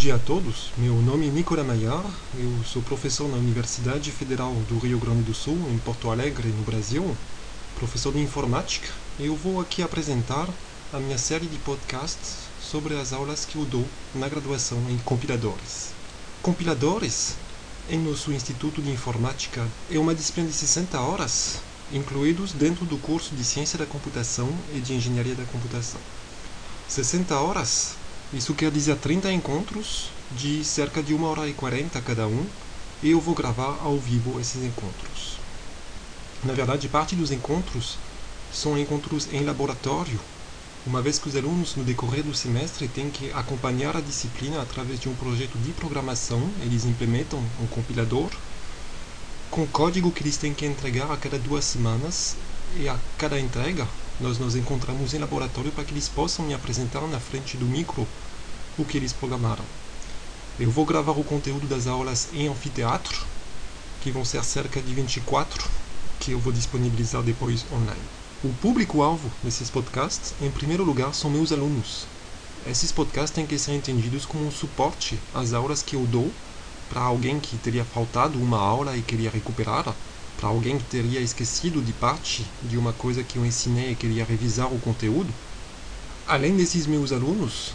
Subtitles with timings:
[0.00, 0.70] dia a todos.
[0.78, 2.08] Meu nome é Nicola Maillard,
[2.38, 6.62] eu sou professor na Universidade Federal do Rio Grande do Sul, em Porto Alegre, no
[6.62, 7.14] Brasil,
[7.78, 8.88] professor de informática.
[9.18, 10.48] Eu vou aqui apresentar
[10.90, 15.90] a minha série de podcasts sobre as aulas que eu dou na graduação em compiladores.
[16.40, 17.34] Compiladores,
[17.90, 21.58] em nosso Instituto de Informática, é uma disciplina de 60 horas,
[21.92, 26.00] incluídos dentro do curso de Ciência da Computação e de Engenharia da Computação.
[26.88, 28.00] 60 horas
[28.32, 32.46] isso quer dizer 30 encontros de cerca de 1 hora e 40 cada um,
[33.02, 35.38] e eu vou gravar ao vivo esses encontros.
[36.44, 37.98] Na verdade, parte dos encontros
[38.52, 40.20] são encontros em laboratório,
[40.86, 45.00] uma vez que os alunos, no decorrer do semestre, têm que acompanhar a disciplina através
[45.00, 48.30] de um projeto de programação, eles implementam um compilador
[49.50, 52.36] com código que eles têm que entregar a cada duas semanas,
[52.78, 53.86] e a cada entrega
[54.20, 58.06] nós nos encontramos em laboratório para que eles possam me apresentar na frente do micro
[58.76, 59.64] o que eles programaram.
[60.58, 63.16] Eu vou gravar o conteúdo das aulas em anfiteatro,
[64.00, 65.68] que vão ser cerca de 24,
[66.18, 68.02] que eu vou disponibilizar depois online.
[68.42, 72.06] O público-alvo desses podcasts, em primeiro lugar, são meus alunos.
[72.66, 76.30] Esses podcasts têm que ser entendidos como um suporte às aulas que eu dou
[76.90, 79.94] para alguém que teria faltado uma aula e queria recuperar
[80.36, 84.24] para alguém que teria esquecido de parte de uma coisa que eu ensinei e queria
[84.24, 85.32] revisar o conteúdo,
[86.26, 87.74] além desses meus alunos,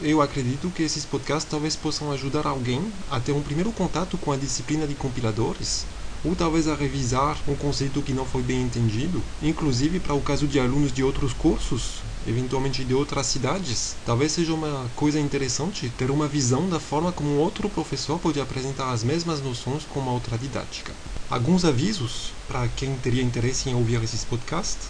[0.00, 4.30] eu acredito que esses podcasts talvez possam ajudar alguém a ter um primeiro contato com
[4.30, 5.86] a disciplina de compiladores,
[6.24, 10.46] ou talvez a revisar um conceito que não foi bem entendido, inclusive para o caso
[10.46, 16.10] de alunos de outros cursos, eventualmente de outras cidades, talvez seja uma coisa interessante ter
[16.10, 20.38] uma visão da forma como outro professor pode apresentar as mesmas noções com uma outra
[20.38, 20.92] didática.
[21.28, 24.88] Alguns avisos para quem teria interesse em ouvir esses podcasts.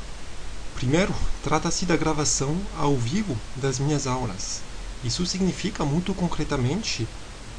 [0.75, 4.68] Primeiro, trata-se da gravação ao vivo das minhas aulas.
[5.03, 7.09] Isso significa muito concretamente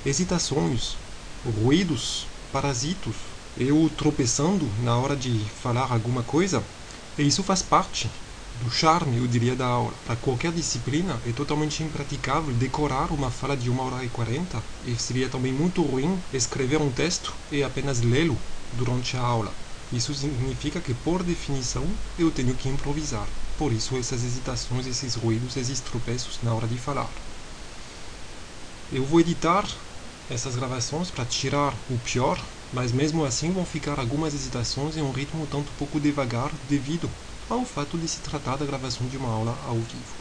[0.03, 0.97] hesitações,
[1.43, 3.15] ruídos, parasitos,
[3.55, 6.67] eu tropeçando na hora de falar alguma coisa,
[7.17, 8.11] e isso faz parte
[8.53, 9.97] do charme, eu diria, da aula.
[10.03, 14.97] Para qualquer disciplina, é totalmente impraticável decorar uma fala de uma hora e quarenta, e
[14.97, 18.41] seria também muito ruim escrever um texto e apenas lê-lo
[18.71, 19.55] durante a aula.
[19.91, 23.29] Isso significa que, por definição, eu tenho que improvisar.
[23.59, 27.11] Por isso, essas hesitações, esses ruídos, esses tropeços na hora de falar.
[28.89, 29.67] Eu vou editar
[30.29, 32.39] essas gravações para tirar o pior,
[32.71, 37.11] mas mesmo assim vão ficar algumas hesitações em um ritmo tanto pouco devagar devido
[37.49, 40.15] ao fato de se tratar da gravação de uma aula ao vivo.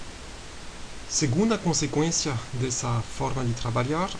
[1.07, 4.11] Segunda consequência dessa forma de trabalhar,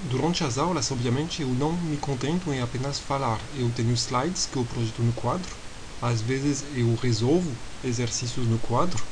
[0.00, 3.40] durante as aulas, obviamente, eu não me contento em apenas falar.
[3.54, 5.54] Eu tenho slides que eu projeto no quadro,
[6.00, 9.04] às vezes eu resolvo exercícios no quadro,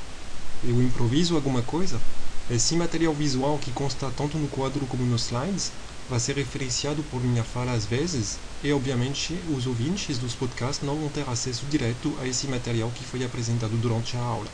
[0.63, 2.03] eu improviso alguma coisa.
[2.49, 5.75] Esse material visual que consta tanto no quadro como nos slides
[6.09, 10.99] vai ser referenciado por minha fala às vezes, e obviamente os ouvintes dos podcasts não
[10.99, 14.51] vão ter acesso direto a esse material que foi apresentado durante a aula.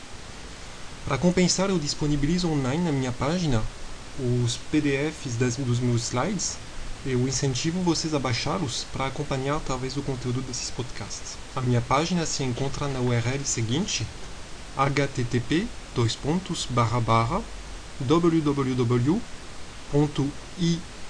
[1.04, 3.68] Para compensar, eu disponibilizo online na minha página
[4.16, 6.63] os PDFs das, dos meus slides.
[7.06, 11.36] Eu incentivo vocês a baixá-los para acompanhar talvez o conteúdo desses podcasts.
[11.54, 14.06] A minha página se encontra na URL seguinte:
[14.74, 15.68] http
[18.00, 19.20] www.i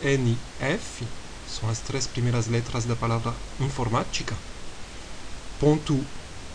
[0.02, 1.06] NF,
[1.46, 4.36] são as três primeiras letras da palavra informática,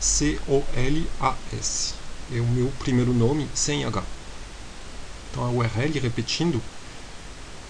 [2.30, 4.06] É o meu primeiro nome sem H.
[5.31, 6.62] Então a URL, repetindo,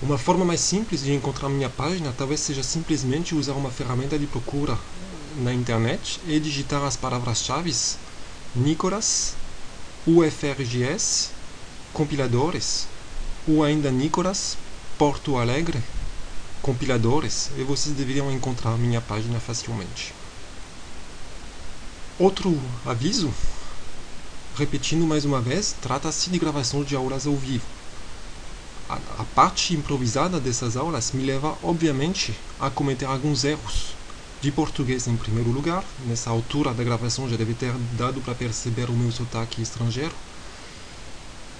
[0.00, 4.26] Uma forma mais simples de encontrar minha página talvez seja simplesmente usar uma ferramenta de
[4.28, 4.78] procura
[5.42, 7.74] na internet e digitar as palavras-chave
[8.54, 9.34] Nicolas,
[10.06, 11.30] UFRGS
[11.92, 12.86] compiladores,
[13.48, 14.56] ou ainda Nicolas,
[14.96, 15.82] Porto Alegre,
[16.62, 20.14] compiladores, e vocês deveriam encontrar minha página facilmente.
[22.20, 22.56] Outro
[22.86, 23.32] aviso,
[24.54, 27.77] repetindo mais uma vez, trata-se de gravação de aulas ao vivo.
[28.88, 33.98] A, parte improvisada dessas aulas me leva, obviamente, a cometer alguns erros.
[34.40, 38.88] De português, em primeiro lugar, nessa altura da gravação já deve ter dado para perceber
[38.88, 40.14] o meu sotaque estrangeiro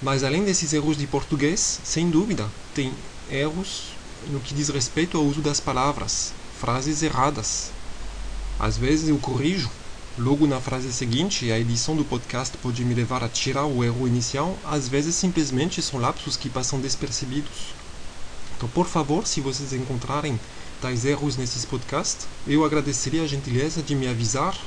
[0.01, 2.95] Mas além desses erros de português, sem dúvida, tem
[3.29, 7.71] erros no que diz respeito ao uso das palavras, frases erradas.
[8.57, 9.69] Às vezes eu corrijo,
[10.19, 14.05] logo na frase seguinte, a edição do podcast pode me levar a tirar o erro
[14.05, 17.73] inicial, às vezes simplesmente são lapsos que passam despercebidos.
[18.57, 20.37] Então, por favor, se vocês encontrarem
[20.81, 24.57] tais erros nesses podcasts, eu agradeceria a gentileza de me avisar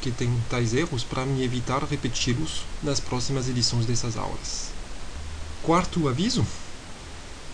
[0.00, 4.70] que tem tais erros para me evitar repeti-los nas próximas edições dessas aulas.
[5.62, 6.44] Quarto aviso: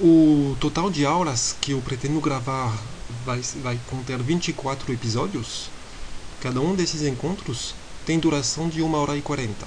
[0.00, 2.72] o total de aulas que eu pretendo gravar
[3.24, 5.70] vai, vai conter 24 episódios.
[6.40, 7.74] Cada um desses encontros
[8.04, 9.66] tem duração de 1 hora e 40.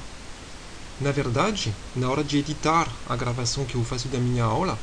[1.02, 4.80] Na verdade, na hora de editar a gravação que eu faço da minha aula,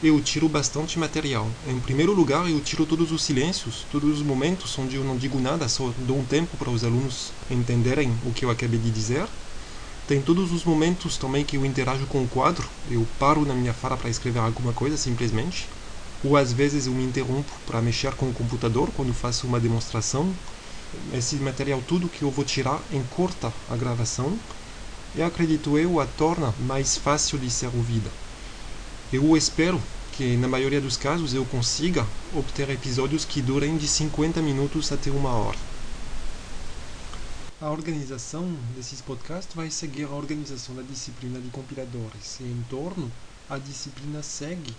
[0.00, 1.50] eu tiro bastante material.
[1.66, 5.40] Em primeiro lugar, eu tiro todos os silêncios, todos os momentos onde eu não digo
[5.40, 9.28] nada, só dou um tempo para os alunos entenderem o que eu acabei de dizer.
[10.06, 13.74] Tem todos os momentos também que eu interajo com o quadro, eu paro na minha
[13.74, 15.68] fala para escrever alguma coisa simplesmente,
[16.22, 20.36] ou às vezes eu me interrompo para mexer com o computador quando faço uma demonstração.
[21.14, 24.38] Esse material tudo que eu vou tirar encurta a gravação
[25.14, 28.10] e acredito eu a torna mais fácil de ser ouvida.
[29.12, 29.78] Eu espero
[30.12, 35.10] que na maioria dos casos eu consiga obter episódios que durem de 50 minutos até
[35.10, 35.58] uma hora.
[37.60, 38.44] A organização
[38.74, 43.10] desses podcasts vai seguir a organização da disciplina de compiladores e em torno
[43.48, 44.74] a disciplina segue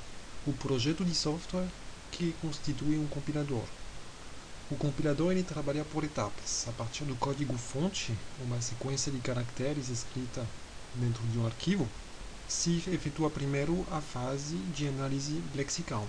[0.45, 1.67] o projeto de software
[2.11, 3.63] que constitui um compilador.
[4.69, 6.67] O compilador ele trabalha por etapas.
[6.67, 10.47] A partir do código fonte, uma sequência de caracteres escrita
[10.95, 11.87] dentro de um arquivo,
[12.47, 16.07] se efetua primeiro a fase de análise lexical,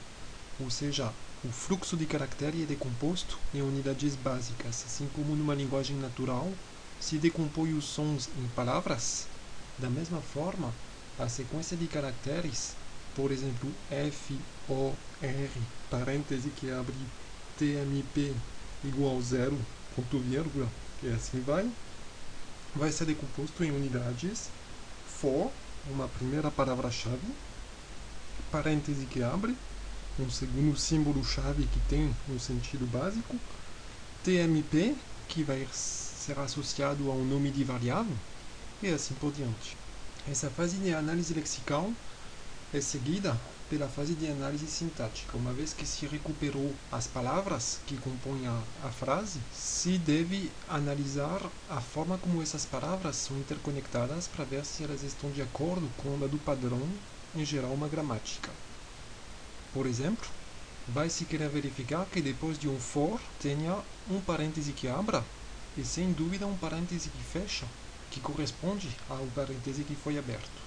[0.60, 1.12] ou seja,
[1.42, 6.46] o fluxo de caractere é decomposto em unidades básicas, assim como numa linguagem natural
[6.98, 9.26] se decompõe os sons em palavras.
[9.78, 10.72] Da mesma forma,
[11.18, 12.76] a sequência de caracteres,
[13.14, 16.94] por exemplo, F, O, R, parêntese que abre
[17.58, 18.34] TMP
[18.84, 19.58] igual zero,
[19.94, 20.68] ponto vírgula,
[21.02, 21.70] e assim vai,
[22.74, 24.48] vai ser decomposto em unidades.
[25.20, 25.50] For
[25.90, 27.26] uma primeira palavra-chave,
[28.50, 29.56] parêntese que abre,
[30.18, 33.36] um segundo símbolo-chave que tem um sentido básico,
[34.22, 34.94] TMP,
[35.28, 38.16] que vai ser associado a um nome de variável,
[38.82, 39.76] e assim por diante.
[40.30, 41.92] Essa fase de análise lexical
[42.72, 43.38] é seguida
[43.68, 45.36] pela fase de análise sintática.
[45.36, 51.40] Uma vez que se recuperou as palavras que compõem a, a, frase, se deve analisar
[51.70, 56.22] a forma como essas palavras são interconectadas para ver se elas estão de acordo com
[56.22, 56.88] a do padrão,
[57.34, 58.50] em geral uma gramática.
[59.72, 60.28] Por exemplo,
[60.86, 63.78] vai se querer verificar que depois de um for tenha
[64.10, 65.24] um parêntese que abra
[65.76, 67.66] e sem dúvida um parêntese que fecha,
[68.10, 70.63] que corresponde ao parêntese que foi aberto.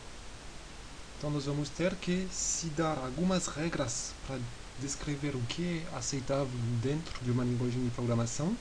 [1.18, 4.40] Então nós vamos ter que se dar algumas regras para
[4.80, 6.48] descrever o que é aceitável
[6.82, 8.56] dentro de uma linguagem de programação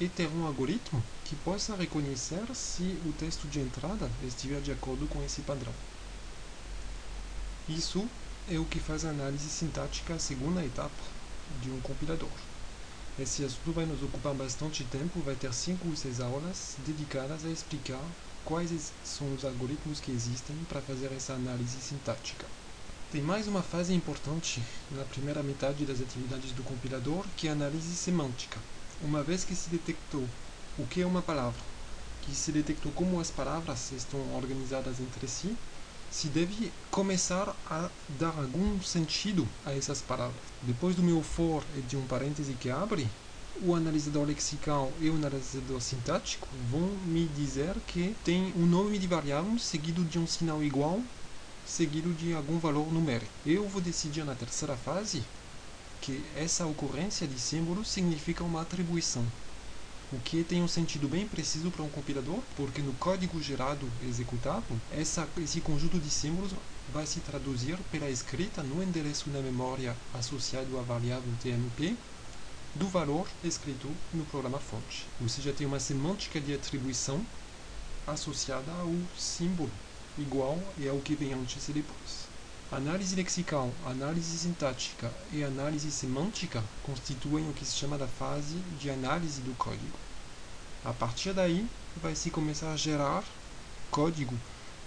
[0.00, 5.06] e ter um algoritmo que possa reconhecer se o texto de entrada estiver de acordo
[5.06, 5.74] com esse padrão.
[7.68, 8.08] Isso
[8.48, 11.02] é o que faz a análise sintática, a segunda etapa
[11.62, 12.30] de um compilador.
[13.18, 17.50] Esse assunto vai nos ocupar bastante tempo, vai ter 5 ou 6 aulas dedicadas a
[17.50, 18.02] explicar
[18.44, 22.46] quais são os algoritmos que existem para fazer essa análise sintática.
[23.12, 27.54] Tem mais uma fase importante na primeira metade das atividades do compilador, que é a
[27.54, 28.58] análise semântica.
[29.02, 30.24] Uma vez que se detectou
[30.78, 31.60] o que é uma palavra,
[32.22, 35.56] que se detectou como as palavras estão organizadas entre si,
[36.10, 40.42] se deve começar a dar algum sentido a essas palavras.
[40.62, 43.08] Depois do meu for e de um parêntese que abre,
[43.62, 49.06] o analisador lexical e o analisador sintático vão me dizer que tem um nome de
[49.06, 51.00] variável seguido de um sinal igual,
[51.66, 53.30] seguido de algum valor numérico.
[53.44, 55.22] Eu vou decidir na terceira fase
[56.00, 59.24] que essa ocorrência de símbolos significa uma atribuição.
[60.12, 64.76] O que tem um sentido bem preciso para um compilador, porque no código gerado executável,
[64.90, 66.52] essa, esse conjunto de símbolos
[66.92, 71.96] vai se traduzir pela escrita no endereço na memória associado à variável TMP
[72.74, 75.06] do valor escrito no programa fonte.
[75.20, 77.24] Ou seja, tem uma semântica de atribuição
[78.06, 79.70] associada ao símbolo
[80.18, 82.28] igual e ao que vem antes e depois.
[82.70, 88.88] Análise lexical, análise sintática e análise semântica constituem o que se chama da fase de
[88.88, 89.98] análise do código.
[90.84, 91.66] A partir daí,
[92.00, 93.24] vai se começar a gerar
[93.90, 94.36] código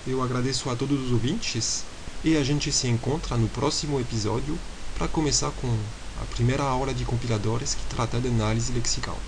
[0.07, 1.85] Eu agradeço a todos os ouvintes
[2.23, 4.59] e a gente se encontra no próximo episódio
[4.95, 5.67] para começar com
[6.21, 9.19] a primeira aula de compiladores que trata de análise lexical.